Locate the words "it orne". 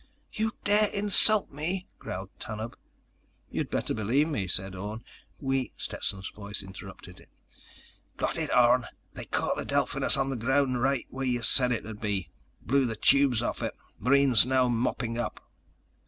8.35-8.87